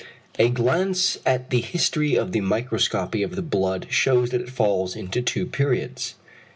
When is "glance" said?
0.49-1.19